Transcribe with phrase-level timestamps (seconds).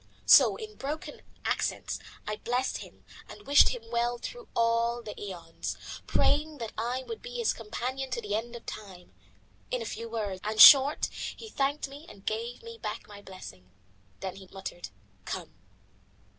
[0.25, 5.77] So in broken accents I blessed him and wished him well through all the aeons,
[6.07, 9.13] praying that I might be his companion to the end of time.
[9.69, 13.69] In few words and short he thanked me and gave me back my blessing.
[14.21, 14.89] Then he muttered
[15.25, 15.53] "Come."